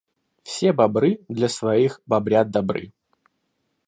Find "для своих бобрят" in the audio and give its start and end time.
1.29-2.49